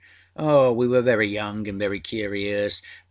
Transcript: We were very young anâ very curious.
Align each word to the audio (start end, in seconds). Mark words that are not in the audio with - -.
We 0.35 0.87
were 0.87 1.03
very 1.03 1.27
young 1.27 1.63
anâ 1.63 1.77
very 1.77 1.99
curious. 1.99 2.81